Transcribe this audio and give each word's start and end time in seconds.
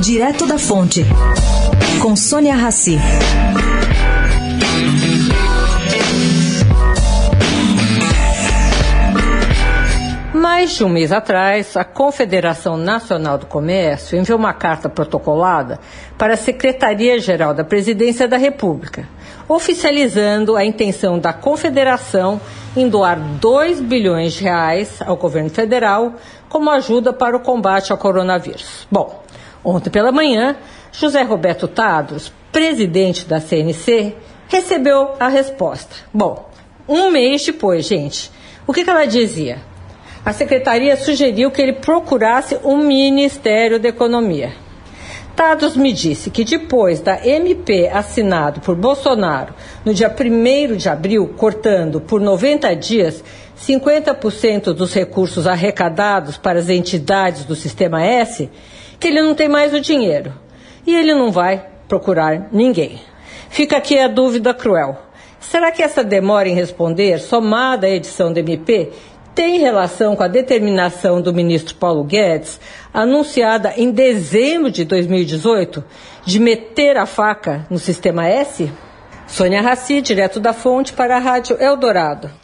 Direto 0.00 0.46
da 0.46 0.58
Fonte, 0.58 1.04
com 2.00 2.16
Sônia 2.16 2.54
Rassi. 2.54 2.98
Mais 10.32 10.70
de 10.70 10.84
um 10.84 10.88
mês 10.88 11.12
atrás, 11.12 11.76
a 11.76 11.84
Confederação 11.84 12.78
Nacional 12.78 13.36
do 13.36 13.44
Comércio 13.44 14.18
enviou 14.18 14.38
uma 14.38 14.54
carta 14.54 14.88
protocolada 14.88 15.78
para 16.16 16.32
a 16.32 16.38
Secretaria-Geral 16.38 17.52
da 17.52 17.62
Presidência 17.62 18.26
da 18.26 18.38
República, 18.38 19.06
oficializando 19.46 20.56
a 20.56 20.64
intenção 20.64 21.18
da 21.18 21.34
Confederação 21.34 22.40
em 22.74 22.88
doar 22.88 23.18
2 23.18 23.82
bilhões 23.82 24.32
de 24.32 24.44
reais 24.44 24.98
ao 25.04 25.18
governo 25.18 25.50
federal 25.50 26.14
como 26.48 26.70
ajuda 26.70 27.12
para 27.12 27.36
o 27.36 27.40
combate 27.40 27.92
ao 27.92 27.98
coronavírus. 27.98 28.86
Bom, 28.90 29.20
ontem 29.64 29.90
pela 29.90 30.12
manhã, 30.12 30.56
José 30.92 31.22
Roberto 31.22 31.68
Tados, 31.68 32.32
presidente 32.50 33.24
da 33.26 33.40
CNC, 33.40 34.14
recebeu 34.48 35.10
a 35.18 35.28
resposta. 35.28 35.94
Bom, 36.12 36.48
um 36.88 37.10
mês 37.10 37.44
depois, 37.44 37.86
gente, 37.86 38.30
o 38.66 38.72
que, 38.72 38.84
que 38.84 38.90
ela 38.90 39.04
dizia? 39.04 39.70
a 40.24 40.32
secretaria 40.32 40.96
sugeriu 40.96 41.50
que 41.50 41.62
ele 41.62 41.72
procurasse 41.74 42.58
o 42.62 42.76
Ministério 42.76 43.78
da 43.78 43.88
Economia. 43.88 44.52
Tados 45.34 45.76
me 45.76 45.92
disse 45.92 46.28
que 46.28 46.44
depois 46.44 47.00
da 47.00 47.26
MP 47.26 47.88
assinado 47.88 48.60
por 48.60 48.74
Bolsonaro 48.74 49.54
no 49.84 49.94
dia 49.94 50.14
1 50.14 50.76
de 50.76 50.88
abril, 50.88 51.34
cortando 51.36 52.00
por 52.00 52.20
90 52.20 52.76
dias 52.76 53.24
50% 53.58 54.74
dos 54.74 54.92
recursos 54.92 55.46
arrecadados 55.46 56.36
para 56.36 56.58
as 56.58 56.68
entidades 56.68 57.44
do 57.44 57.54
Sistema 57.54 58.02
S, 58.04 58.50
que 59.00 59.08
ele 59.08 59.22
não 59.22 59.34
tem 59.34 59.48
mais 59.48 59.72
o 59.72 59.80
dinheiro. 59.80 60.32
E 60.86 60.94
ele 60.94 61.14
não 61.14 61.32
vai 61.32 61.66
procurar 61.88 62.48
ninguém. 62.52 63.00
Fica 63.48 63.78
aqui 63.78 63.98
a 63.98 64.06
dúvida 64.06 64.54
cruel. 64.54 64.96
Será 65.40 65.72
que 65.72 65.82
essa 65.82 66.04
demora 66.04 66.48
em 66.48 66.54
responder, 66.54 67.18
somada 67.18 67.86
à 67.86 67.90
edição 67.90 68.32
do 68.32 68.38
MP, 68.38 68.92
tem 69.34 69.58
relação 69.58 70.14
com 70.14 70.22
a 70.22 70.28
determinação 70.28 71.20
do 71.20 71.32
ministro 71.32 71.74
Paulo 71.76 72.04
Guedes, 72.04 72.60
anunciada 72.92 73.72
em 73.76 73.90
dezembro 73.90 74.70
de 74.70 74.84
2018, 74.84 75.82
de 76.24 76.38
meter 76.38 76.96
a 76.96 77.06
faca 77.06 77.66
no 77.70 77.78
sistema 77.78 78.28
S? 78.28 78.70
Sônia 79.26 79.62
Raci, 79.62 80.02
direto 80.02 80.40
da 80.40 80.52
fonte 80.52 80.92
para 80.92 81.16
a 81.16 81.20
Rádio 81.20 81.56
Eldorado. 81.58 82.40